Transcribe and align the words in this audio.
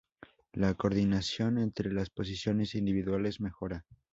La 0.53 0.73
coordinación 0.73 1.59
entre 1.59 1.93
las 1.93 2.09
posiciones 2.09 2.73
individuales 2.73 3.39
mejora. 3.39 3.85